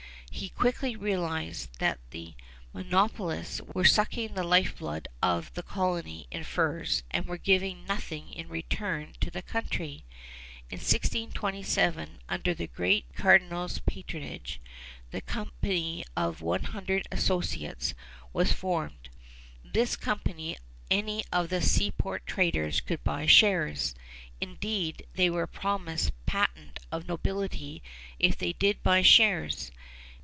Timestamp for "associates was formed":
17.11-19.09